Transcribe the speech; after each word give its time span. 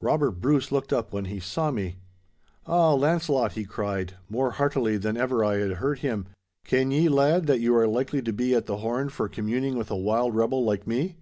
Robert 0.00 0.32
Bruce 0.40 0.72
looked 0.72 0.92
up 0.92 1.12
when 1.12 1.26
he 1.26 1.38
saw 1.38 1.70
me. 1.70 1.98
'Ah, 2.66 2.94
Launcelot,' 2.94 3.52
he 3.52 3.64
cried, 3.64 4.14
more 4.28 4.50
heartily 4.50 4.96
than 4.96 5.16
ever 5.16 5.44
I 5.44 5.58
had 5.58 5.74
heard 5.74 6.00
him, 6.00 6.26
'ken 6.64 6.90
ye, 6.90 7.08
lad, 7.08 7.46
that 7.46 7.60
you 7.60 7.76
are 7.76 7.86
likely 7.86 8.20
to 8.22 8.32
be 8.32 8.56
at 8.56 8.66
the 8.66 8.78
horn 8.78 9.08
for 9.08 9.28
communing 9.28 9.78
with 9.78 9.92
a 9.92 9.96
wild 9.96 10.34
rebel 10.34 10.64
like 10.64 10.88
me? 10.88 11.18